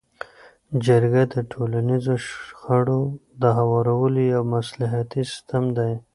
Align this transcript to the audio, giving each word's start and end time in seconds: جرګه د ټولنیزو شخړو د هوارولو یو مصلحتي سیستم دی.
جرګه 0.85 1.23
د 1.33 1.35
ټولنیزو 1.51 2.15
شخړو 2.27 3.01
د 3.41 3.43
هوارولو 3.57 4.19
یو 4.33 4.41
مصلحتي 4.55 5.21
سیستم 5.31 5.63
دی. 5.77 5.93